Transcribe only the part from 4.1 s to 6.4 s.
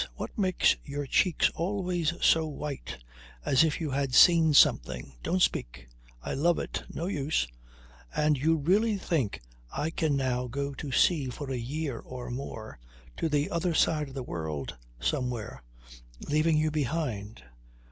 seen something... Don't speak. I